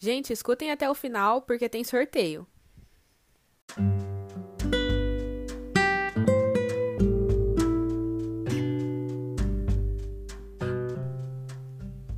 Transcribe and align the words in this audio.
Gente, 0.00 0.32
escutem 0.32 0.70
até 0.70 0.88
o 0.88 0.94
final 0.94 1.42
porque 1.42 1.68
tem 1.68 1.82
sorteio. 1.82 2.46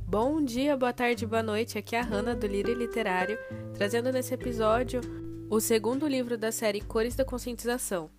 Bom 0.05 0.43
dia, 0.43 0.77
boa 0.77 0.93
tarde, 0.93 1.25
boa 1.25 1.41
noite. 1.41 1.79
Aqui 1.79 1.95
é 1.95 2.01
a 2.01 2.03
Hanna 2.03 2.35
do 2.35 2.45
Lírio 2.45 2.75
Literário, 2.75 3.39
trazendo 3.73 4.11
nesse 4.11 4.35
episódio 4.35 5.01
o 5.49 5.59
segundo 5.59 6.07
livro 6.07 6.37
da 6.37 6.51
série 6.51 6.81
Cores 6.81 7.15
da 7.15 7.25
Conscientização. 7.25 8.11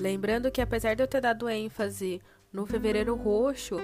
Lembrando 0.00 0.50
que 0.50 0.62
apesar 0.62 0.94
de 0.94 1.02
eu 1.02 1.06
ter 1.06 1.20
dado 1.20 1.46
ênfase 1.46 2.22
no 2.50 2.64
Fevereiro 2.64 3.14
Roxo, 3.14 3.76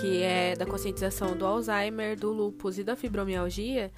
que 0.00 0.22
é 0.22 0.54
da 0.54 0.64
conscientização 0.64 1.36
do 1.36 1.44
Alzheimer, 1.44 2.16
do 2.16 2.30
lúpus 2.30 2.78
e 2.78 2.84
da 2.84 2.94
fibromialgia, 2.94 3.90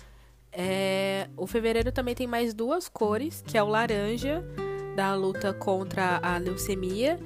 é, 0.52 1.28
o 1.36 1.46
fevereiro 1.46 1.92
também 1.92 2.14
tem 2.14 2.26
mais 2.26 2.54
duas 2.54 2.88
cores, 2.88 3.42
que 3.46 3.56
é 3.56 3.62
o 3.62 3.68
laranja, 3.68 4.44
da 4.96 5.14
luta 5.14 5.52
contra 5.52 6.18
a 6.22 6.38
leucemia, 6.38 7.18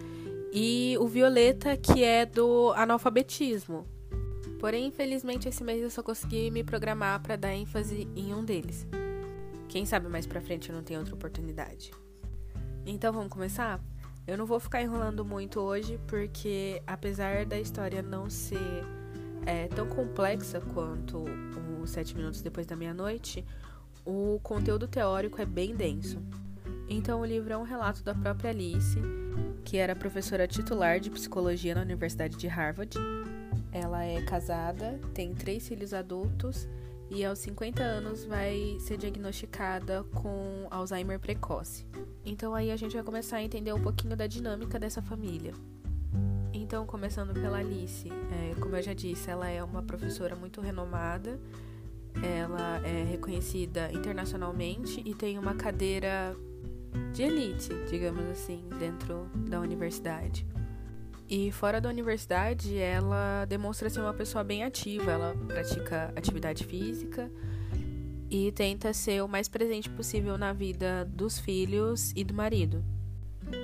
e 0.53 0.97
o 1.01 1.07
violeta, 1.07 1.77
que 1.77 2.05
é 2.05 2.27
do 2.27 2.73
analfabetismo. 2.75 3.87
Porém, 4.61 4.87
infelizmente, 4.87 5.49
esse 5.49 5.65
mês 5.65 5.83
eu 5.83 5.91
só 5.91 6.03
consegui 6.03 6.51
me 6.51 6.63
programar 6.63 7.21
para 7.21 7.37
dar 7.37 7.55
ênfase 7.55 8.09
em 8.15 8.35
um 8.35 8.45
deles. 8.45 8.87
Quem 9.69 9.87
sabe 9.87 10.09
mais 10.09 10.27
pra 10.27 10.41
frente 10.41 10.69
eu 10.69 10.77
não 10.77 10.83
tenho 10.83 11.01
outra 11.01 11.15
oportunidade. 11.15 11.91
Então 12.85 13.13
vamos 13.13 13.33
começar? 13.33 13.81
Eu 14.27 14.37
não 14.37 14.47
vou 14.47 14.61
ficar 14.61 14.83
enrolando 14.83 15.25
muito 15.25 15.59
hoje, 15.59 15.99
porque 16.07 16.83
apesar 16.87 17.45
da 17.47 17.59
história 17.59 18.03
não 18.03 18.31
ser 18.31 18.85
é, 19.47 19.69
tão 19.69 19.87
complexa 19.89 20.61
quanto 20.61 21.25
os 21.83 21.91
Sete 21.91 22.17
Minutos 22.17 22.41
Depois 22.41 22.67
da 22.67 22.77
Meia-Noite, 22.77 23.45
o 24.05 24.41
conteúdo 24.43 24.87
teórico 24.87 25.41
é 25.41 25.47
bem 25.47 25.75
denso. 25.75 26.21
Então, 26.89 27.21
o 27.21 27.25
livro 27.25 27.53
é 27.53 27.57
um 27.57 27.63
relato 27.63 28.03
da 28.03 28.15
própria 28.15 28.51
Alice, 28.51 28.99
que 29.65 29.79
era 29.79 29.97
professora 29.97 30.47
titular 30.47 31.01
de 31.01 31.11
psicologia 31.11 31.75
na 31.75 31.83
Universidade 31.83 32.37
de 32.37 32.47
Harvard. 32.47 32.97
Ela 33.73 34.05
é 34.05 34.21
casada, 34.23 35.01
tem 35.15 35.35
três 35.35 35.67
filhos 35.67 35.95
adultos 35.95 36.69
e 37.11 37.25
aos 37.25 37.39
50 37.41 37.83
anos 37.83 38.25
vai 38.25 38.77
ser 38.81 38.97
diagnosticada 38.97 40.05
com 40.15 40.67
Alzheimer 40.71 41.19
precoce. 41.19 41.87
Então 42.25 42.55
aí 42.55 42.71
a 42.71 42.77
gente 42.77 42.95
vai 42.95 43.03
começar 43.03 43.37
a 43.37 43.43
entender 43.43 43.73
um 43.73 43.81
pouquinho 43.81 44.17
da 44.17 44.27
dinâmica 44.27 44.79
dessa 44.79 45.03
família. 45.03 45.53
Então, 46.73 46.87
começando 46.87 47.35
pela 47.35 47.59
Alice, 47.59 48.09
é, 48.09 48.59
como 48.59 48.75
eu 48.75 48.83
já 48.83 48.95
disse, 48.95 49.29
ela 49.29 49.47
é 49.47 49.63
uma 49.63 49.83
professora 49.83 50.35
muito 50.35 50.59
renomada, 50.63 51.39
ela 52.23 52.81
é 52.83 53.05
reconhecida 53.05 53.93
internacionalmente 53.93 55.03
e 55.05 55.15
tem 55.15 55.39
uma 55.39 55.55
cadeira 55.55 56.35
de 57.13 57.25
elite, 57.25 57.69
digamos 57.91 58.25
assim, 58.25 58.65
dentro 58.79 59.29
da 59.35 59.61
universidade. 59.61 60.47
E 61.29 61.53
fora 61.53 61.79
da 61.79 61.91
universidade, 61.91 62.79
ela 62.79 63.45
demonstra 63.45 63.91
ser 63.91 64.01
uma 64.01 64.15
pessoa 64.15 64.43
bem 64.43 64.65
ativa, 64.65 65.11
ela 65.11 65.37
pratica 65.47 66.11
atividade 66.17 66.65
física 66.65 67.31
e 68.31 68.51
tenta 68.51 68.95
ser 68.95 69.23
o 69.23 69.29
mais 69.29 69.47
presente 69.47 69.91
possível 69.91 70.39
na 70.39 70.55
vida 70.55 71.05
dos 71.05 71.39
filhos 71.39 72.15
e 72.17 72.25
do 72.25 72.33
marido. 72.33 72.83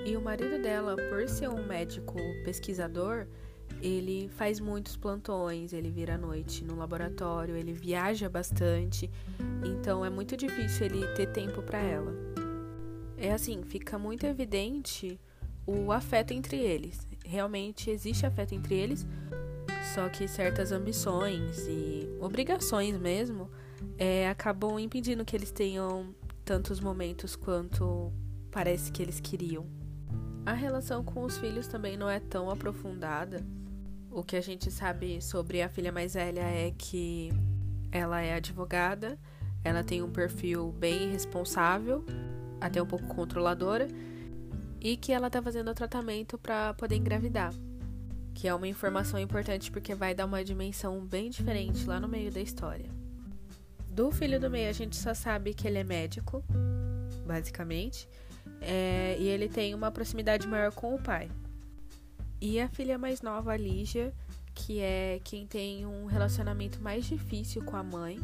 E 0.04 0.16
o 0.16 0.20
marido 0.20 0.60
dela, 0.60 0.96
por 1.08 1.28
ser 1.28 1.48
um 1.48 1.66
médico 1.66 2.16
pesquisador, 2.44 3.26
ele 3.80 4.28
faz 4.30 4.58
muitos 4.58 4.96
plantões, 4.96 5.72
ele 5.72 5.90
vira 5.90 6.14
à 6.14 6.18
noite 6.18 6.64
no 6.64 6.76
laboratório, 6.76 7.56
ele 7.56 7.72
viaja 7.72 8.28
bastante, 8.28 9.10
então 9.64 10.04
é 10.04 10.10
muito 10.10 10.36
difícil 10.36 10.86
ele 10.86 11.06
ter 11.08 11.26
tempo 11.32 11.62
para 11.62 11.78
ela. 11.78 12.12
É 13.16 13.32
assim, 13.32 13.62
fica 13.62 13.98
muito 13.98 14.26
evidente 14.26 15.20
o 15.66 15.92
afeto 15.92 16.32
entre 16.32 16.56
eles. 16.56 17.06
Realmente 17.24 17.90
existe 17.90 18.24
afeto 18.24 18.54
entre 18.54 18.74
eles, 18.74 19.06
só 19.94 20.08
que 20.08 20.26
certas 20.26 20.72
ambições 20.72 21.66
e 21.68 22.08
obrigações 22.20 22.96
mesmo 22.98 23.50
é, 23.96 24.28
acabam 24.28 24.78
impedindo 24.78 25.24
que 25.24 25.36
eles 25.36 25.50
tenham 25.50 26.14
tantos 26.44 26.80
momentos 26.80 27.36
quanto 27.36 28.12
parece 28.50 28.90
que 28.90 29.02
eles 29.02 29.20
queriam. 29.20 29.77
A 30.48 30.54
relação 30.54 31.04
com 31.04 31.24
os 31.24 31.36
filhos 31.36 31.66
também 31.66 31.94
não 31.94 32.08
é 32.08 32.18
tão 32.18 32.48
aprofundada. 32.48 33.44
O 34.10 34.24
que 34.24 34.34
a 34.34 34.40
gente 34.40 34.70
sabe 34.70 35.20
sobre 35.20 35.60
a 35.60 35.68
filha 35.68 35.92
mais 35.92 36.14
velha 36.14 36.40
é 36.40 36.70
que 36.70 37.30
ela 37.92 38.22
é 38.22 38.32
advogada, 38.32 39.18
ela 39.62 39.84
tem 39.84 40.02
um 40.02 40.10
perfil 40.10 40.72
bem 40.72 41.12
responsável, 41.12 42.02
até 42.58 42.80
um 42.80 42.86
pouco 42.86 43.06
controladora, 43.08 43.88
e 44.80 44.96
que 44.96 45.12
ela 45.12 45.28
tá 45.28 45.42
fazendo 45.42 45.70
o 45.70 45.74
tratamento 45.74 46.38
para 46.38 46.72
poder 46.72 46.96
engravidar. 46.96 47.52
Que 48.32 48.48
é 48.48 48.54
uma 48.54 48.66
informação 48.66 49.20
importante 49.20 49.70
porque 49.70 49.94
vai 49.94 50.14
dar 50.14 50.24
uma 50.24 50.42
dimensão 50.42 51.04
bem 51.04 51.28
diferente 51.28 51.84
lá 51.84 52.00
no 52.00 52.08
meio 52.08 52.32
da 52.32 52.40
história. 52.40 52.88
Do 53.90 54.10
filho 54.10 54.40
do 54.40 54.48
meio, 54.48 54.70
a 54.70 54.72
gente 54.72 54.96
só 54.96 55.12
sabe 55.12 55.52
que 55.52 55.68
ele 55.68 55.76
é 55.76 55.84
médico, 55.84 56.42
basicamente, 57.26 58.08
é, 58.60 59.16
e 59.18 59.28
ele 59.28 59.48
tem 59.48 59.74
uma 59.74 59.90
proximidade 59.90 60.46
maior 60.46 60.72
com 60.72 60.94
o 60.94 61.02
pai. 61.02 61.30
E 62.40 62.60
a 62.60 62.68
filha 62.68 62.98
mais 62.98 63.20
nova, 63.20 63.52
a 63.52 63.56
Lígia, 63.56 64.12
que 64.54 64.80
é 64.80 65.20
quem 65.24 65.46
tem 65.46 65.86
um 65.86 66.06
relacionamento 66.06 66.80
mais 66.80 67.04
difícil 67.04 67.64
com 67.64 67.76
a 67.76 67.82
mãe, 67.82 68.18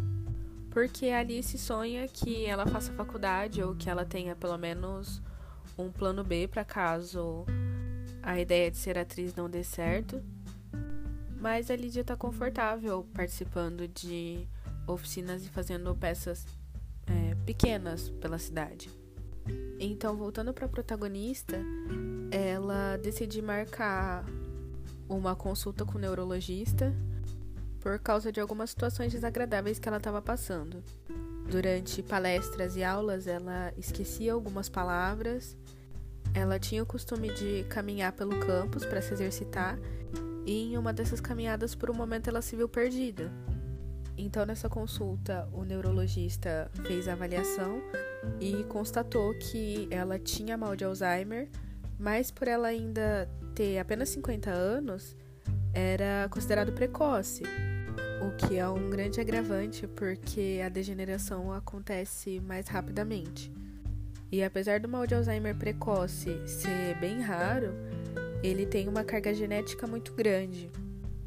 porque 0.71 1.09
a 1.09 1.21
Alice 1.21 1.57
sonha 1.59 2.07
que 2.09 2.45
ela 2.45 2.67
faça 2.67 2.93
faculdade 2.93 3.63
ou 3.63 3.75
que 3.75 3.89
ela 3.89 4.05
tenha 4.05 4.35
pelo 4.35 4.59
menos 4.59 5.23
um 5.79 5.91
plano 5.91 6.23
B 6.23 6.49
para 6.49 6.65
caso 6.65 7.45
a 8.23 8.41
ideia 8.41 8.71
de 8.71 8.77
ser 8.77 8.99
atriz 8.99 9.35
não 9.35 9.49
dê 9.49 9.63
certo. 9.63 10.23
Mas 11.39 11.71
a 11.71 11.77
Lídia 11.77 12.03
tá 12.03 12.17
confortável 12.17 13.07
participando 13.13 13.87
de 13.87 14.49
oficinas 14.87 15.45
e 15.45 15.49
fazendo 15.49 15.95
peças 15.95 16.47
é, 17.07 17.35
pequenas 17.45 18.09
pela 18.09 18.39
cidade. 18.39 18.91
Então, 19.87 20.17
voltando 20.17 20.55
para 20.55 20.65
a 20.65 20.69
protagonista, 20.69 21.59
ela 22.31 22.97
decide 22.97 23.43
marcar 23.43 24.25
uma 25.07 25.37
consulta 25.37 25.85
com 25.85 25.99
o 25.99 26.01
neurologista 26.01 26.91
por 27.81 27.99
causa 27.99 28.33
de 28.33 28.41
algumas 28.41 28.71
situações 28.71 29.13
desagradáveis 29.13 29.79
que 29.79 29.87
ela 29.87 29.99
estava 29.99 30.23
passando. 30.23 30.83
Durante 31.51 32.03
palestras 32.03 32.77
e 32.77 32.83
aulas, 32.83 33.27
ela 33.27 33.75
esquecia 33.77 34.33
algumas 34.33 34.71
palavras. 34.71 35.55
Ela 36.33 36.59
tinha 36.59 36.83
o 36.83 36.87
costume 36.87 37.31
de 37.35 37.65
caminhar 37.65 38.13
pelo 38.13 38.41
campus 38.41 38.87
para 38.87 39.03
se 39.03 39.13
exercitar, 39.13 39.79
e 40.47 40.73
em 40.73 40.79
uma 40.79 40.95
dessas 40.95 41.21
caminhadas, 41.21 41.75
por 41.75 41.91
um 41.91 41.95
momento, 41.95 42.29
ela 42.29 42.41
se 42.41 42.57
viu 42.57 42.71
perdida. 42.71 43.31
Então, 44.17 44.47
nessa 44.47 44.69
consulta, 44.69 45.49
o 45.53 45.65
neurologista 45.65 46.71
fez 46.87 47.09
a 47.09 47.13
avaliação 47.15 47.83
e 48.41 48.63
constatou 48.65 49.35
que 49.35 49.89
ela 49.91 50.19
tinha 50.19 50.57
mal 50.57 50.77
de 50.77 50.85
Alzheimer, 50.85 51.49
mas 51.99 52.31
por 52.31 52.47
ela 52.47 52.69
ainda 52.69 53.29
ter 53.55 53.79
apenas 53.79 54.09
50 54.11 54.51
anos, 54.51 55.17
era 55.73 56.29
considerado 56.31 56.73
precoce, 56.73 57.43
o 58.23 58.37
que 58.37 58.57
é 58.57 58.69
um 58.69 58.89
grande 58.89 59.21
agravante 59.21 59.87
porque 59.87 60.61
a 60.65 60.69
degeneração 60.69 61.53
acontece 61.53 62.41
mais 62.41 62.69
rapidamente. 62.69 63.53
E 64.31 64.43
apesar 64.43 64.81
do 64.81 64.89
mal 64.89 65.07
de 65.07 65.15
Alzheimer 65.15 65.57
precoce 65.57 66.41
ser 66.47 66.97
bem 67.01 67.21
raro, 67.21 67.73
ele 68.43 68.67
tem 68.67 68.89
uma 68.89 69.05
carga 69.05 69.33
genética 69.33 69.87
muito 69.87 70.13
grande. 70.13 70.71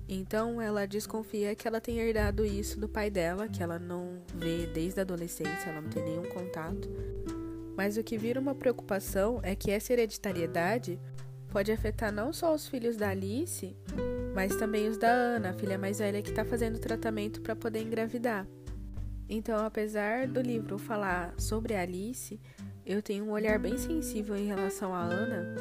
Então 0.09 0.61
ela 0.61 0.87
desconfia 0.87 1.53
que 1.53 1.67
ela 1.67 1.81
tenha 1.81 2.03
herdado 2.03 2.45
isso 2.45 2.79
do 2.79 2.87
pai 2.87 3.09
dela, 3.09 3.47
que 3.47 3.61
ela 3.61 3.77
não 3.77 4.21
vê 4.33 4.65
desde 4.65 4.99
a 4.99 5.03
adolescência, 5.03 5.69
ela 5.69 5.81
não 5.81 5.89
tem 5.89 6.03
nenhum 6.03 6.29
contato. 6.29 6.89
Mas 7.75 7.97
o 7.97 8.03
que 8.03 8.17
vira 8.17 8.39
uma 8.39 8.55
preocupação 8.55 9.39
é 9.43 9.55
que 9.55 9.69
essa 9.69 9.93
hereditariedade 9.93 10.99
pode 11.49 11.71
afetar 11.71 12.11
não 12.11 12.31
só 12.31 12.53
os 12.53 12.67
filhos 12.67 12.95
da 12.95 13.09
Alice, 13.09 13.75
mas 14.33 14.55
também 14.55 14.87
os 14.87 14.97
da 14.97 15.09
Ana, 15.09 15.49
a 15.49 15.53
filha 15.53 15.77
mais 15.77 15.99
velha 15.99 16.21
que 16.21 16.29
está 16.29 16.45
fazendo 16.45 16.79
tratamento 16.79 17.41
para 17.41 17.55
poder 17.55 17.81
engravidar. 17.81 18.47
Então, 19.29 19.65
apesar 19.65 20.27
do 20.27 20.41
livro 20.41 20.77
falar 20.77 21.33
sobre 21.37 21.75
a 21.75 21.81
Alice, 21.81 22.39
eu 22.85 23.01
tenho 23.01 23.25
um 23.25 23.31
olhar 23.31 23.59
bem 23.59 23.77
sensível 23.77 24.37
em 24.37 24.47
relação 24.47 24.95
à 24.95 25.01
Ana, 25.01 25.55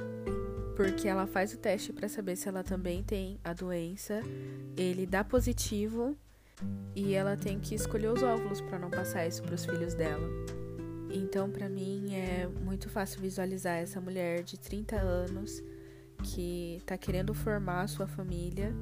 porque 0.77 1.09
ela 1.09 1.27
faz 1.27 1.55
o 1.55 1.59
teste 1.59 1.91
para 1.93 2.07
saber 2.07 2.37
se 2.37 2.49
ela 2.49 2.63
também 2.63 3.03
tem 3.03 3.41
a 3.43 3.55
doença, 3.55 4.21
ele 4.77 5.07
dá 5.07 5.25
positivo 5.25 6.15
e 6.95 7.15
ela 7.15 7.35
tem 7.35 7.59
que 7.59 7.75
escolher 7.75 8.13
os 8.13 8.23
óvulos 8.23 8.61
para 8.61 8.79
não 8.79 8.91
passar 8.91 9.27
isso 9.27 9.43
para 9.43 9.55
os 9.55 9.65
filhos 9.65 9.95
dela. 9.95 10.29
Então, 11.11 11.51
para 11.51 11.67
mim 11.69 12.15
é 12.15 12.47
muito 12.47 12.91
fácil 12.91 13.23
visualizar 13.23 13.79
essa 13.79 14.01
mulher 14.01 14.43
de 14.43 14.59
30 14.59 14.97
anos 14.97 15.63
que 16.23 16.77
está 16.77 16.99
querendo 16.99 17.33
formar 17.33 17.83
a 17.83 17.89
sua 17.89 18.07
família 18.07 18.75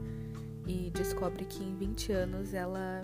e 0.66 0.90
descobre 0.90 1.44
que 1.44 1.62
em 1.62 1.76
20 1.76 2.12
anos 2.12 2.54
ela 2.54 3.02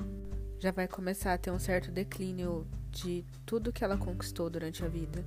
já 0.59 0.73
vai 0.73 0.89
começar 0.89 1.33
a 1.33 1.39
ter 1.39 1.53
um 1.53 1.59
certo 1.59 1.93
declínio 1.93 2.67
de 2.91 3.25
tudo 3.47 3.73
que 3.73 3.85
ela 3.85 3.97
conquistou 3.97 4.51
durante 4.51 4.85
a 4.85 4.89
vida. 4.89 5.25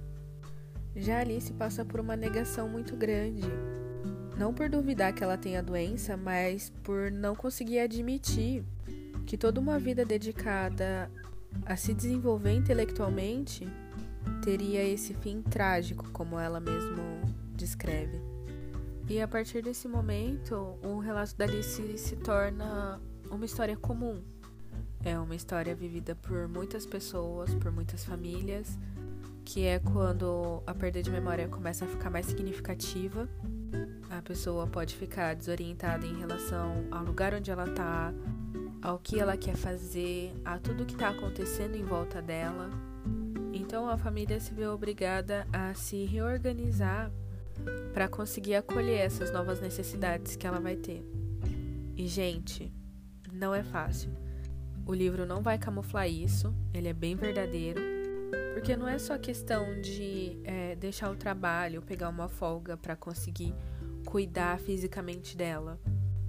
Já 0.96 1.20
Alice 1.20 1.52
passa 1.54 1.84
por 1.84 2.00
uma 2.00 2.16
negação 2.16 2.70
muito 2.70 2.96
grande. 2.96 3.44
Não 4.38 4.54
por 4.54 4.70
duvidar 4.70 5.14
que 5.14 5.24
ela 5.24 5.38
tem 5.38 5.58
a 5.58 5.62
doença, 5.62 6.16
mas 6.18 6.72
por 6.84 7.12
não 7.12 7.36
conseguir 7.36 7.80
admitir 7.80 8.64
que 9.26 9.38
toda 9.38 9.60
uma 9.60 9.80
vida 9.80 10.06
dedicada 10.06 11.10
a 11.66 11.76
se 11.76 11.94
desenvolver 11.94 12.54
intelectualmente 12.54 13.68
teria 14.44 14.84
esse 14.84 15.14
fim 15.14 15.42
trágico, 15.42 16.10
como 16.12 16.40
ela 16.40 16.60
mesma 16.60 17.04
descreve. 17.56 18.20
E 19.08 19.22
a 19.22 19.28
partir 19.28 19.62
desse 19.62 19.88
momento, 19.88 20.78
o 20.84 21.00
relato 21.00 21.36
da 21.36 21.46
Alice 21.46 21.98
se 21.98 22.16
torna 22.18 23.00
uma 23.30 23.46
história 23.46 23.76
comum. 23.76 24.22
É 25.04 25.20
uma 25.20 25.36
história 25.36 25.76
vivida 25.76 26.16
por 26.16 26.48
muitas 26.48 26.86
pessoas, 26.86 27.54
por 27.56 27.72
muitas 27.72 28.06
famílias, 28.06 28.78
que 29.46 29.66
é 29.66 29.80
quando 29.80 30.64
a 30.66 30.74
perda 30.74 31.02
de 31.02 31.12
memória 31.12 31.48
começa 31.48 31.86
a 31.86 31.88
ficar 31.88 32.10
mais 32.10 32.26
significativa. 32.26 33.28
A 34.10 34.22
pessoa 34.22 34.68
pode 34.68 34.96
ficar 34.96 35.36
desorientada 35.36 36.06
em 36.06 36.18
relação 36.18 36.86
ao 36.92 37.04
lugar 37.04 37.34
onde 37.34 37.52
ela 37.52 37.68
está, 37.68 38.14
ao 38.82 39.00
que 39.00 39.20
ela 39.20 39.36
quer 39.36 39.56
fazer, 39.56 40.34
a 40.46 40.58
tudo 40.58 40.86
que 40.86 40.94
está 40.94 41.10
acontecendo 41.10 41.76
em 41.76 41.84
volta 41.84 42.22
dela. 42.22 42.70
Então 43.52 43.90
a 43.90 43.98
família 43.98 44.40
se 44.40 44.54
vê 44.54 44.68
obrigada 44.68 45.48
a 45.52 45.74
se 45.74 46.06
reorganizar 46.06 47.12
para 47.94 48.08
conseguir 48.08 48.56
acolher 48.56 49.00
essas 49.00 49.32
novas 49.32 49.60
necessidades 49.60 50.36
que 50.36 50.48
ela 50.48 50.60
vai 50.60 50.76
ter. 50.76 51.06
E, 51.96 52.08
gente, 52.08 52.74
não 53.32 53.54
é 53.54 53.64
fácil. 53.64 54.12
O 54.86 54.94
livro 54.94 55.26
não 55.26 55.42
vai 55.42 55.58
camuflar 55.58 56.10
isso, 56.10 56.54
ele 56.74 56.88
é 56.88 56.94
bem 56.94 57.16
verdadeiro, 57.16 57.93
porque 58.64 58.78
não 58.78 58.88
é 58.88 58.98
só 58.98 59.18
questão 59.18 59.82
de 59.82 60.40
é, 60.46 60.74
deixar 60.78 61.12
o 61.12 61.18
trabalho, 61.18 61.82
pegar 61.82 62.08
uma 62.08 62.30
folga 62.30 62.78
para 62.78 62.96
conseguir 62.96 63.54
cuidar 64.06 64.58
fisicamente 64.58 65.36
dela, 65.36 65.78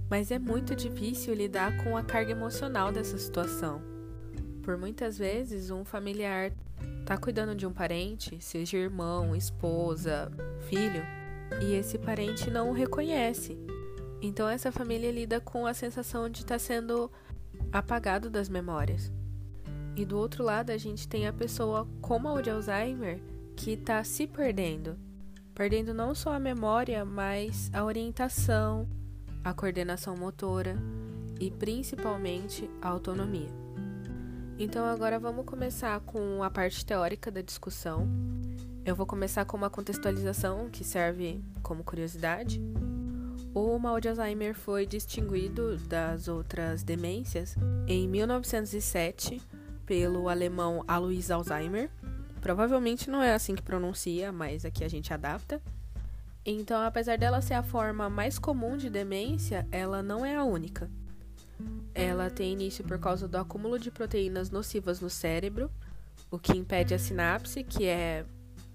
mas 0.09 0.31
é 0.31 0.37
muito 0.37 0.75
difícil 0.75 1.33
lidar 1.33 1.81
com 1.81 1.95
a 1.95 2.03
carga 2.03 2.31
emocional 2.33 2.91
dessa 2.91 3.17
situação. 3.17 3.81
Por 4.63 4.77
muitas 4.77 5.17
vezes, 5.17 5.71
um 5.71 5.85
familiar 5.85 6.51
tá 7.05 7.17
cuidando 7.17 7.55
de 7.55 7.65
um 7.65 7.71
parente, 7.71 8.37
seja 8.41 8.75
irmão, 8.75 9.33
esposa, 9.33 10.29
filho, 10.67 11.03
e 11.61 11.73
esse 11.73 11.97
parente 11.97 12.51
não 12.51 12.69
o 12.69 12.73
reconhece. 12.73 13.57
Então 14.21 14.49
essa 14.49 14.73
família 14.73 15.09
lida 15.09 15.39
com 15.39 15.65
a 15.65 15.73
sensação 15.73 16.27
de 16.29 16.41
estar 16.41 16.55
tá 16.55 16.59
sendo 16.59 17.09
apagado 17.71 18.29
das 18.29 18.49
memórias. 18.49 19.09
E 19.95 20.03
do 20.05 20.17
outro 20.17 20.43
lado 20.43 20.71
a 20.71 20.77
gente 20.77 21.07
tem 21.07 21.25
a 21.25 21.33
pessoa 21.33 21.87
com 22.01 22.19
mal 22.19 22.41
de 22.41 22.49
Alzheimer 22.49 23.21
que 23.55 23.71
está 23.71 24.03
se 24.03 24.27
perdendo, 24.27 24.97
perdendo 25.53 25.93
não 25.93 26.13
só 26.13 26.33
a 26.33 26.39
memória, 26.39 27.05
mas 27.05 27.69
a 27.73 27.83
orientação, 27.83 28.87
a 29.43 29.53
coordenação 29.53 30.15
motora 30.17 30.75
e 31.39 31.49
principalmente 31.49 32.69
a 32.81 32.89
autonomia. 32.89 33.47
Então 34.59 34.85
agora 34.85 35.17
vamos 35.17 35.45
começar 35.45 35.99
com 36.01 36.43
a 36.43 36.49
parte 36.49 36.85
teórica 36.85 37.31
da 37.31 37.41
discussão. 37.41 38.07
Eu 38.85 38.95
vou 38.95 39.05
começar 39.05 39.45
com 39.45 39.55
uma 39.55 39.69
contextualização 39.69 40.69
que 40.69 40.83
serve 40.83 41.41
como 41.63 41.83
curiosidade. 41.83 42.61
O 43.53 43.79
mal 43.79 44.01
de 44.01 44.09
Alzheimer 44.09 44.53
foi 44.53 44.85
distinguido 44.85 45.77
das 45.77 46.27
outras 46.27 46.83
demências 46.83 47.55
em 47.87 48.07
1907 48.07 49.41
pelo 49.85 50.29
alemão 50.29 50.83
Alois 50.87 51.31
Alzheimer. 51.31 51.89
Provavelmente 52.41 53.09
não 53.09 53.21
é 53.21 53.33
assim 53.33 53.55
que 53.55 53.61
pronuncia, 53.61 54.31
mas 54.31 54.65
aqui 54.65 54.83
a 54.83 54.87
gente 54.87 55.13
adapta. 55.13 55.61
Então, 56.45 56.81
apesar 56.83 57.17
dela 57.17 57.41
ser 57.41 57.55
a 57.55 57.63
forma 57.63 58.07
mais 58.09 58.37
comum 58.37 58.77
de 58.77 58.89
demência, 58.89 59.67
ela 59.71 60.03
não 60.03 60.23
é 60.23 60.35
a 60.35 60.43
única. 60.43 60.89
Ela 61.93 62.29
tem 62.29 62.53
início 62.53 62.83
por 62.83 62.99
causa 62.99 63.27
do 63.27 63.37
acúmulo 63.37 63.79
de 63.79 63.89
proteínas 63.89 64.51
nocivas 64.51 64.99
no 64.99 65.09
cérebro, 65.09 65.71
o 66.29 66.37
que 66.37 66.55
impede 66.55 66.93
a 66.93 66.99
sinapse, 66.99 67.63
que 67.63 67.85
é 67.85 68.25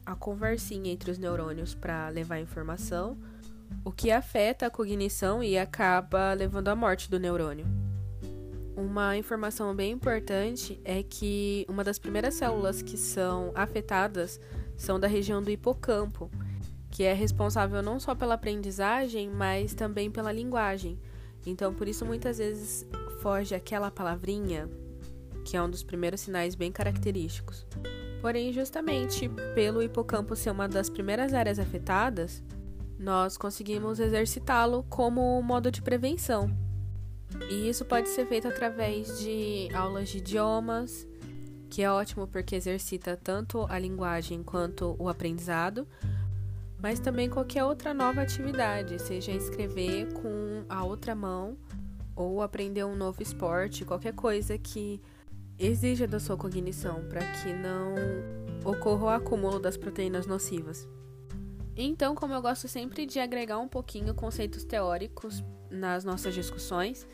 a 0.05 0.17
conversinha 0.17 0.91
entre 0.91 1.11
os 1.11 1.19
neurônios 1.19 1.75
para 1.75 2.09
levar 2.09 2.41
informação, 2.41 3.17
o 3.85 3.93
que 3.93 4.11
afeta 4.11 4.67
a 4.67 4.71
cognição 4.71 5.43
e 5.43 5.57
acaba 5.57 6.33
levando 6.33 6.69
à 6.69 6.75
morte 6.75 7.09
do 7.09 7.21
neurônio. 7.21 7.90
Uma 8.81 9.15
informação 9.15 9.75
bem 9.75 9.93
importante 9.93 10.81
é 10.87 11.03
que 11.03 11.67
uma 11.69 11.85
das 11.85 11.99
primeiras 11.99 12.33
células 12.33 12.81
que 12.81 12.97
são 12.97 13.53
afetadas 13.55 14.41
são 14.75 14.99
da 14.99 15.07
região 15.07 15.43
do 15.43 15.51
hipocampo, 15.51 16.31
que 16.91 17.03
é 17.03 17.13
responsável 17.13 17.83
não 17.83 18.01
só 18.01 18.15
pela 18.15 18.37
aprendizagem, 18.37 19.29
mas 19.29 19.75
também 19.75 20.11
pela 20.11 20.33
linguagem. 20.33 20.99
Então, 21.45 21.75
por 21.75 21.87
isso 21.89 22.07
muitas 22.07 22.39
vezes 22.39 22.87
foge 23.21 23.55
aquela 23.55 23.91
palavrinha, 23.91 24.67
que 25.45 25.59
é 25.59 25.63
um 25.63 25.69
dos 25.69 25.83
primeiros 25.83 26.23
sinais 26.23 26.55
bem 26.55 26.73
característicos. 26.73 27.67
Porém, 28.23 28.51
justamente 28.51 29.29
pelo 29.55 29.83
hipocampo 29.83 30.35
ser 30.35 30.53
uma 30.53 30.67
das 30.67 30.89
primeiras 30.89 31.35
áreas 31.35 31.59
afetadas, 31.59 32.43
nós 32.99 33.37
conseguimos 33.37 34.01
exercitá-lo 34.01 34.87
como 34.89 35.39
um 35.39 35.43
modo 35.43 35.71
de 35.71 35.83
prevenção. 35.83 36.70
E 37.49 37.69
isso 37.69 37.85
pode 37.85 38.09
ser 38.09 38.27
feito 38.27 38.49
através 38.49 39.21
de 39.21 39.69
aulas 39.75 40.09
de 40.09 40.19
idiomas, 40.19 41.07
que 41.69 41.83
é 41.83 41.91
ótimo 41.91 42.27
porque 42.27 42.57
exercita 42.57 43.17
tanto 43.17 43.65
a 43.69 43.79
linguagem 43.79 44.43
quanto 44.43 44.97
o 44.99 45.09
aprendizado, 45.09 45.87
mas 46.83 46.99
também 46.99 47.29
qualquer 47.29 47.65
outra 47.65 47.95
nova 47.95 48.23
atividade, 48.23 49.01
seja 49.01 49.33
escrever 49.33 50.13
com 50.15 50.65
a 50.69 50.85
outra 50.85 51.15
mão 51.15 51.57
ou 52.17 52.43
aprender 52.43 52.85
um 52.85 52.97
novo 52.97 53.23
esporte, 53.23 53.85
qualquer 53.85 54.15
coisa 54.15 54.59
que 54.59 55.01
exija 55.59 56.07
da 56.07 56.19
sua 56.19 56.37
cognição 56.37 57.05
para 57.09 57.21
que 57.21 57.53
não 57.53 57.95
ocorra 58.65 59.05
o 59.05 59.09
acúmulo 59.09 59.59
das 59.59 59.77
proteínas 59.77 60.27
nocivas. 60.27 60.89
Então, 61.77 62.15
como 62.15 62.35
eu 62.35 62.43
gosto 62.43 62.69
sempre 62.69 63.07
de 63.07 63.21
agregar 63.21 63.59
um 63.59 63.69
pouquinho 63.69 64.15
conceitos 64.15 64.65
teóricos 64.65 65.43
nas 65.71 66.05
nossas 66.05 66.35
discussões, 66.35 67.07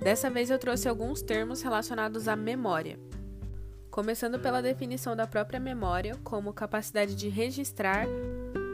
dessa 0.00 0.30
vez 0.30 0.50
eu 0.50 0.58
trouxe 0.58 0.88
alguns 0.88 1.22
termos 1.22 1.62
relacionados 1.62 2.26
à 2.26 2.34
memória. 2.34 2.98
Começando 3.90 4.38
pela 4.38 4.62
definição 4.62 5.14
da 5.14 5.26
própria 5.26 5.60
memória 5.60 6.16
como 6.24 6.52
capacidade 6.52 7.14
de 7.14 7.28
registrar, 7.28 8.06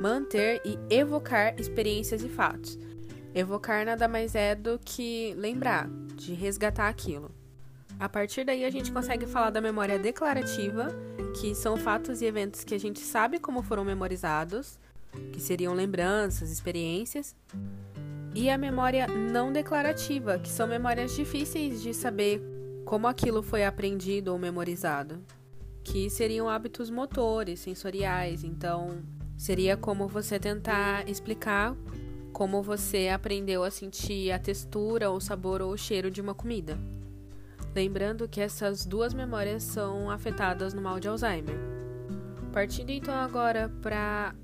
manter 0.01 0.63
e 0.65 0.79
evocar 0.89 1.59
experiências 1.59 2.23
e 2.23 2.29
fatos. 2.29 2.79
Evocar 3.35 3.85
nada 3.85 4.07
mais 4.07 4.35
é 4.35 4.55
do 4.55 4.79
que 4.79 5.35
lembrar, 5.37 5.89
de 6.15 6.33
resgatar 6.35 6.89
aquilo. 6.89 7.35
A 7.99 8.09
partir 8.09 8.45
daí 8.45 8.65
a 8.65 8.71
gente 8.71 8.93
consegue 8.93 9.27
falar 9.27 9.51
da 9.51 9.61
memória 9.61 9.99
declarativa, 9.99 10.89
que 11.41 11.53
são 11.53 11.77
fatos 11.77 12.23
e 12.23 12.27
eventos 12.27 12.63
que 12.63 12.75
a 12.75 12.79
gente 12.79 13.01
sabe 13.01 13.41
como 13.41 13.61
foram 13.61 13.85
memorizados, 13.85 14.79
que 15.33 15.41
seriam 15.41 15.75
lembranças, 15.75 16.51
experiências, 16.51 17.35
e 18.35 18.51
a 18.51 18.59
memória 18.59 19.07
não 19.07 19.53
declarativa, 19.53 20.39
que 20.39 20.49
são 20.49 20.67
memórias 20.67 21.15
difíceis 21.15 21.83
de 21.83 21.93
saber 21.93 22.43
como 22.85 23.07
aquilo 23.07 23.43
foi 23.43 23.65
aprendido 23.65 24.33
ou 24.33 24.39
memorizado, 24.39 25.23
que 25.83 26.09
seriam 26.09 26.49
hábitos 26.49 26.91
motores, 26.91 27.61
sensoriais, 27.61 28.45
então 28.45 29.03
seria 29.37 29.77
como 29.77 30.09
você 30.09 30.39
tentar 30.39 31.09
explicar 31.09 31.77
como 32.33 32.63
você 32.63 33.09
aprendeu 33.09 33.65
a 33.65 33.71
sentir 33.71 34.31
a 34.31 34.39
textura, 34.39 35.11
o 35.11 35.21
sabor 35.21 35.61
ou 35.61 35.73
o 35.73 35.77
cheiro 35.77 36.11
de 36.11 36.21
uma 36.21 36.35
comida. 36.35 36.79
Lembrando 37.75 38.29
que 38.29 38.41
essas 38.41 38.87
duas 38.87 39.13
memórias 39.13 39.63
são 39.63 40.11
afetadas 40.11 40.73
no 40.73 40.81
mal 40.81 41.01
de 41.01 41.09
Alzheimer. 41.09 41.57
Partindo 42.53 42.91
então 42.91 43.15
agora 43.15 43.69
para 43.83 44.35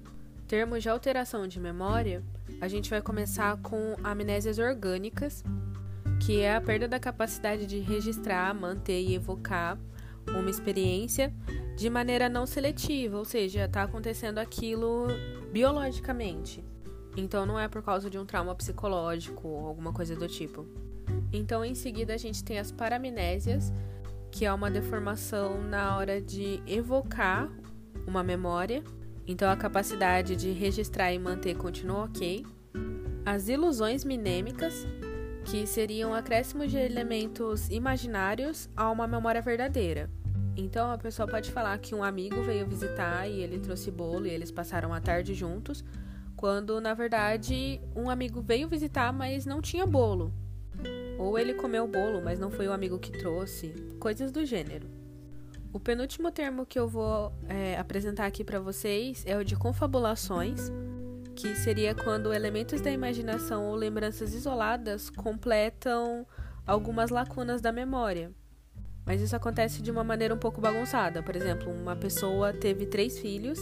termos 0.55 0.85
de 0.85 0.89
alteração 0.89 1.49
de 1.49 1.59
memória, 1.59 2.23
a 2.61 2.69
gente 2.69 2.89
vai 2.89 3.03
começar 3.03 3.57
com 3.57 3.97
amnésias 4.05 4.57
orgânicas, 4.57 5.43
que 6.25 6.43
é 6.43 6.55
a 6.55 6.61
perda 6.61 6.87
da 6.87 7.01
capacidade 7.01 7.67
de 7.67 7.81
registrar, 7.81 8.55
manter 8.55 9.01
e 9.01 9.17
evocar 9.17 9.77
uma 10.29 10.49
experiência 10.49 11.35
de 11.77 11.91
maneira 11.91 12.29
não 12.29 12.47
seletiva, 12.47 13.19
ou 13.19 13.25
seja, 13.25 13.65
está 13.65 13.83
acontecendo 13.83 14.39
aquilo 14.39 15.09
biologicamente. 15.51 16.65
Então 17.17 17.45
não 17.45 17.59
é 17.59 17.67
por 17.67 17.83
causa 17.83 18.09
de 18.09 18.17
um 18.17 18.25
trauma 18.25 18.55
psicológico 18.55 19.49
ou 19.49 19.67
alguma 19.67 19.93
coisa 19.93 20.15
do 20.15 20.29
tipo. 20.29 20.65
Então, 21.33 21.65
em 21.65 21.75
seguida, 21.75 22.15
a 22.15 22.17
gente 22.17 22.45
tem 22.45 22.61
as 22.61 22.71
paramnésias, 22.71 23.73
que 24.31 24.45
é 24.45 24.53
uma 24.53 24.71
deformação 24.71 25.61
na 25.65 25.97
hora 25.97 26.21
de 26.21 26.63
evocar 26.65 27.51
uma 28.07 28.23
memória. 28.23 28.85
Então, 29.26 29.50
a 29.50 29.57
capacidade 29.57 30.37
de 30.37 30.52
registrar 30.52 31.12
e 31.12 31.19
manter 31.19 31.57
continua 31.57 32.04
ok. 32.04 32.45
As 33.25 33.49
ilusões 33.49 34.04
minêmicas, 34.04 34.87
que 35.45 35.66
seriam 35.66 36.14
acréscimos 36.14 36.71
de 36.71 36.78
elementos 36.78 37.69
imaginários 37.69 38.69
a 38.76 38.90
uma 38.90 39.07
memória 39.07 39.43
verdadeira. 39.43 40.11
Então 40.57 40.90
a 40.90 40.97
pessoa 40.97 41.28
pode 41.28 41.50
falar 41.50 41.76
que 41.78 41.95
um 41.95 42.02
amigo 42.02 42.43
veio 42.43 42.66
visitar 42.66 43.28
e 43.28 43.40
ele 43.40 43.59
trouxe 43.59 43.90
bolo 43.90 44.26
e 44.26 44.31
eles 44.31 44.50
passaram 44.50 44.95
a 44.95 45.00
tarde 45.00 45.35
juntos, 45.35 45.85
quando 46.37 46.81
na 46.81 46.95
verdade 46.95 47.81
um 47.95 48.09
amigo 48.09 48.40
veio 48.40 48.69
visitar, 48.69 49.12
mas 49.12 49.45
não 49.45 49.61
tinha 49.61 49.87
bolo. 49.87 50.33
Ou 51.19 51.38
ele 51.38 51.54
comeu 51.54 51.87
bolo, 51.87 52.23
mas 52.23 52.38
não 52.38 52.50
foi 52.50 52.69
o 52.69 52.73
amigo 52.73 52.99
que 52.99 53.11
trouxe, 53.12 53.75
coisas 53.99 54.31
do 54.31 54.45
gênero. 54.45 54.88
O 55.75 55.81
penúltimo 55.81 56.31
termo 56.31 56.64
que 56.64 56.78
eu 56.78 56.87
vou 56.87 57.33
é, 57.49 57.76
apresentar 57.76 58.26
aqui 58.26 58.45
para 58.45 58.61
vocês 58.61 59.25
é 59.26 59.37
o 59.37 59.45
de 59.45 59.57
confabulações, 59.57 60.71
que 61.35 61.52
seria 61.57 61.93
quando 61.97 62.33
elementos 62.33 62.81
da 62.81 62.93
imaginação 62.93 63.66
ou 63.66 63.75
lembranças 63.75 64.35
isoladas 64.35 65.11
completam 65.11 66.25
algumas 66.64 67.11
lacunas 67.11 67.61
da 67.61 67.73
memória. 67.73 68.31
Mas 69.04 69.21
isso 69.21 69.35
acontece 69.35 69.83
de 69.83 69.90
uma 69.90 70.04
maneira 70.04 70.33
um 70.33 70.38
pouco 70.38 70.61
bagunçada. 70.61 71.25
Por 71.25 71.35
exemplo, 71.35 71.73
uma 71.73 71.97
pessoa 71.97 72.52
teve 72.52 72.87
três 72.87 73.19
filhos 73.19 73.59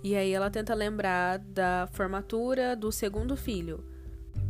e 0.00 0.14
aí 0.14 0.30
ela 0.30 0.48
tenta 0.48 0.74
lembrar 0.74 1.40
da 1.40 1.88
formatura 1.90 2.76
do 2.76 2.92
segundo 2.92 3.36
filho. 3.36 3.84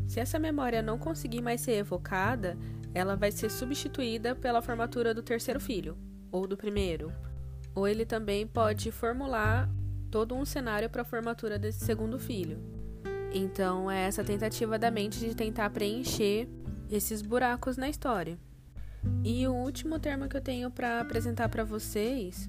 Se 0.06 0.20
essa 0.20 0.38
memória 0.38 0.82
não 0.82 0.98
conseguir 0.98 1.40
mais 1.40 1.62
ser 1.62 1.72
evocada, 1.72 2.54
ela 2.92 3.16
vai 3.16 3.32
ser 3.32 3.50
substituída 3.50 4.34
pela 4.34 4.60
formatura 4.60 5.14
do 5.14 5.22
terceiro 5.22 5.58
filho 5.58 5.96
ou 6.32 6.46
do 6.46 6.56
primeiro. 6.56 7.12
Ou 7.74 7.86
ele 7.86 8.04
também 8.04 8.46
pode 8.46 8.90
formular 8.90 9.68
todo 10.10 10.34
um 10.34 10.44
cenário 10.44 10.90
para 10.90 11.02
a 11.02 11.04
formatura 11.04 11.58
desse 11.58 11.84
segundo 11.84 12.18
filho. 12.18 12.58
Então, 13.32 13.90
é 13.90 14.06
essa 14.06 14.24
tentativa 14.24 14.78
da 14.78 14.90
mente 14.90 15.20
de 15.20 15.34
tentar 15.34 15.70
preencher 15.70 16.48
esses 16.90 17.22
buracos 17.22 17.76
na 17.76 17.88
história. 17.88 18.38
E 19.24 19.46
o 19.46 19.54
último 19.54 19.98
termo 19.98 20.28
que 20.28 20.36
eu 20.36 20.40
tenho 20.40 20.70
para 20.70 21.00
apresentar 21.00 21.48
para 21.48 21.64
vocês 21.64 22.48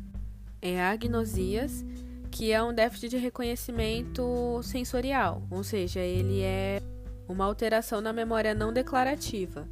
é 0.62 0.82
agnosias, 0.82 1.86
que 2.30 2.52
é 2.52 2.62
um 2.62 2.74
déficit 2.74 3.10
de 3.10 3.18
reconhecimento 3.18 4.62
sensorial, 4.64 5.44
ou 5.52 5.64
seja, 5.64 6.00
ele 6.00 6.42
é 6.42 6.82
uma 7.28 7.46
alteração 7.46 8.02
na 8.02 8.12
memória 8.12 8.54
não 8.54 8.74
declarativa. 8.74 9.68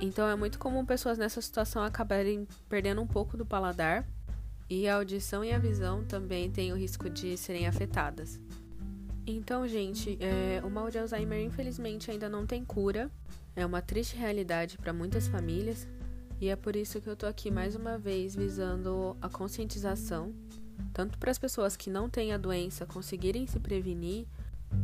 Então 0.00 0.28
é 0.28 0.36
muito 0.36 0.58
comum 0.58 0.84
pessoas 0.84 1.18
nessa 1.18 1.40
situação 1.40 1.82
acabarem 1.82 2.46
perdendo 2.68 3.00
um 3.00 3.06
pouco 3.06 3.36
do 3.36 3.44
paladar. 3.44 4.06
E 4.70 4.86
a 4.86 4.96
audição 4.96 5.44
e 5.44 5.52
a 5.52 5.58
visão 5.58 6.04
também 6.04 6.50
têm 6.50 6.72
o 6.72 6.76
risco 6.76 7.08
de 7.08 7.36
serem 7.36 7.66
afetadas. 7.66 8.38
Então, 9.26 9.66
gente, 9.66 10.18
é, 10.20 10.62
o 10.64 10.70
mal 10.70 10.90
de 10.90 10.98
Alzheimer 10.98 11.40
infelizmente 11.42 12.10
ainda 12.10 12.28
não 12.28 12.46
tem 12.46 12.64
cura, 12.64 13.10
é 13.56 13.64
uma 13.64 13.80
triste 13.80 14.16
realidade 14.16 14.76
para 14.78 14.92
muitas 14.92 15.26
famílias. 15.26 15.88
E 16.40 16.48
é 16.48 16.56
por 16.56 16.76
isso 16.76 17.00
que 17.00 17.08
eu 17.08 17.16
tô 17.16 17.26
aqui 17.26 17.50
mais 17.50 17.74
uma 17.74 17.98
vez 17.98 18.36
visando 18.36 19.16
a 19.20 19.28
conscientização 19.28 20.34
tanto 20.92 21.18
para 21.18 21.30
as 21.30 21.38
pessoas 21.38 21.76
que 21.76 21.90
não 21.90 22.08
têm 22.08 22.32
a 22.32 22.38
doença 22.38 22.86
conseguirem 22.86 23.46
se 23.46 23.58
prevenir, 23.60 24.26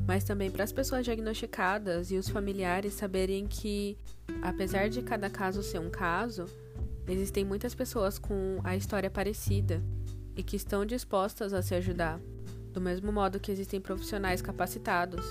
mas 0.07 0.25
também 0.25 0.51
para 0.51 0.65
as 0.65 0.73
pessoas 0.73 1.05
diagnosticadas 1.05 2.11
e 2.11 2.17
os 2.17 2.29
familiares 2.29 2.95
saberem 2.95 3.47
que, 3.47 3.97
apesar 4.43 4.89
de 4.89 5.03
cada 5.03 5.31
caso 5.31 5.63
ser 5.63 5.79
um 5.79 5.91
caso, 5.91 6.47
existem 7.07 7.45
muitas 7.45 7.75
pessoas 7.75 8.19
com 8.19 8.61
a 8.65 8.77
história 8.77 9.11
parecida 9.11 9.83
e 10.37 10.43
que 10.43 10.57
estão 10.57 10.85
dispostas 10.85 11.53
a 11.53 11.63
se 11.63 11.75
ajudar, 11.75 12.21
do 12.73 12.81
mesmo 12.81 13.13
modo 13.13 13.41
que 13.41 13.53
existem 13.53 13.81
profissionais 13.81 14.43
capacitados 14.43 15.25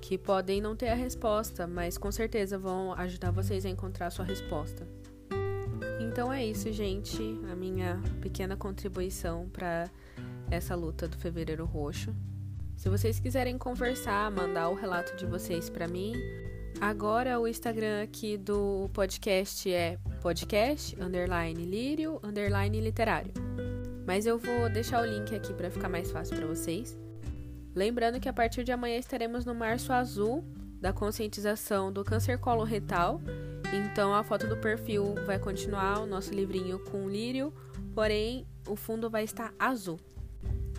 que 0.00 0.18
podem 0.18 0.60
não 0.60 0.76
ter 0.76 0.88
a 0.88 0.94
resposta, 0.94 1.66
mas 1.66 1.96
com 1.96 2.12
certeza 2.12 2.58
vão 2.58 2.92
ajudar 2.92 3.30
vocês 3.30 3.64
a 3.64 3.70
encontrar 3.70 4.08
a 4.08 4.10
sua 4.10 4.24
resposta. 4.24 4.86
Então 5.98 6.30
é 6.32 6.44
isso, 6.44 6.70
gente, 6.72 7.22
a 7.50 7.56
minha 7.56 8.00
pequena 8.20 8.54
contribuição 8.54 9.48
para 9.48 9.90
essa 10.50 10.74
luta 10.74 11.08
do 11.08 11.16
Fevereiro 11.16 11.64
Roxo. 11.64 12.14
Se 12.76 12.88
vocês 12.88 13.18
quiserem 13.18 13.56
conversar, 13.56 14.30
mandar 14.30 14.68
o 14.68 14.74
relato 14.74 15.16
de 15.16 15.24
vocês 15.24 15.70
para 15.70 15.88
mim, 15.88 16.14
agora 16.80 17.40
o 17.40 17.48
Instagram 17.48 18.02
aqui 18.02 18.36
do 18.36 18.90
podcast 18.92 19.72
é 19.72 19.98
podcast 20.20 21.00
underline 21.00 21.64
lírio 21.64 22.20
underline 22.22 22.80
literário. 22.80 23.32
Mas 24.06 24.26
eu 24.26 24.38
vou 24.38 24.68
deixar 24.68 25.02
o 25.02 25.06
link 25.06 25.34
aqui 25.34 25.54
para 25.54 25.70
ficar 25.70 25.88
mais 25.88 26.10
fácil 26.10 26.36
para 26.36 26.46
vocês. 26.46 26.98
Lembrando 27.74 28.20
que 28.20 28.28
a 28.28 28.32
partir 28.32 28.64
de 28.64 28.72
amanhã 28.72 28.98
estaremos 28.98 29.44
no 29.44 29.54
Março 29.54 29.92
Azul 29.92 30.44
da 30.80 30.92
conscientização 30.92 31.90
do 31.90 32.04
câncer 32.04 32.38
coloretal. 32.38 33.20
Então 33.72 34.14
a 34.14 34.22
foto 34.22 34.46
do 34.46 34.58
perfil 34.58 35.14
vai 35.24 35.38
continuar 35.38 36.00
o 36.00 36.06
nosso 36.06 36.32
livrinho 36.34 36.78
com 36.78 37.08
lírio, 37.08 37.52
porém 37.94 38.46
o 38.68 38.76
fundo 38.76 39.08
vai 39.08 39.24
estar 39.24 39.54
azul. 39.58 39.98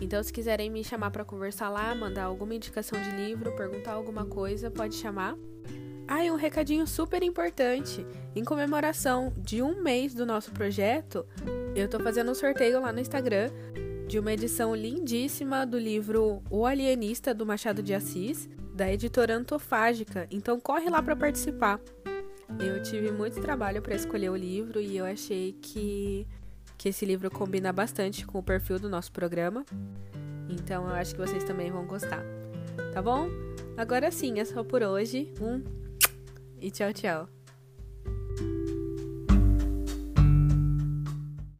Então, 0.00 0.22
se 0.22 0.32
quiserem 0.32 0.70
me 0.70 0.84
chamar 0.84 1.10
para 1.10 1.24
conversar 1.24 1.68
lá, 1.68 1.94
mandar 1.94 2.24
alguma 2.24 2.54
indicação 2.54 3.00
de 3.00 3.10
livro, 3.10 3.56
perguntar 3.56 3.92
alguma 3.92 4.24
coisa, 4.24 4.70
pode 4.70 4.94
chamar. 4.94 5.36
Ah, 6.08 6.24
e 6.24 6.30
um 6.30 6.36
recadinho 6.36 6.86
super 6.86 7.22
importante. 7.22 8.06
Em 8.34 8.44
comemoração 8.44 9.32
de 9.36 9.60
um 9.60 9.82
mês 9.82 10.14
do 10.14 10.24
nosso 10.24 10.52
projeto, 10.52 11.26
eu 11.74 11.88
tô 11.88 11.98
fazendo 11.98 12.30
um 12.30 12.34
sorteio 12.34 12.80
lá 12.80 12.92
no 12.92 13.00
Instagram 13.00 13.50
de 14.06 14.20
uma 14.20 14.32
edição 14.32 14.74
lindíssima 14.74 15.66
do 15.66 15.78
livro 15.78 16.42
O 16.48 16.64
Alienista 16.64 17.34
do 17.34 17.44
Machado 17.44 17.82
de 17.82 17.92
Assis, 17.92 18.48
da 18.72 18.92
editora 18.92 19.34
Antofágica. 19.34 20.28
Então 20.30 20.60
corre 20.60 20.88
lá 20.88 21.02
para 21.02 21.16
participar. 21.16 21.80
Eu 22.60 22.80
tive 22.82 23.10
muito 23.10 23.40
trabalho 23.40 23.82
para 23.82 23.96
escolher 23.96 24.30
o 24.30 24.36
livro 24.36 24.80
e 24.80 24.96
eu 24.96 25.04
achei 25.04 25.56
que 25.60 26.24
que 26.76 26.88
esse 26.88 27.04
livro 27.04 27.30
combina 27.30 27.72
bastante 27.72 28.26
com 28.26 28.38
o 28.38 28.42
perfil 28.42 28.78
do 28.78 28.88
nosso 28.88 29.12
programa. 29.12 29.64
Então 30.48 30.88
eu 30.88 30.94
acho 30.94 31.14
que 31.14 31.20
vocês 31.20 31.44
também 31.44 31.70
vão 31.70 31.86
gostar. 31.86 32.22
Tá 32.92 33.02
bom? 33.02 33.28
Agora 33.76 34.10
sim, 34.10 34.38
é 34.40 34.44
só 34.44 34.62
por 34.62 34.82
hoje. 34.82 35.32
Um 35.40 35.62
e 36.60 36.70
tchau, 36.70 36.92
tchau. 36.92 37.35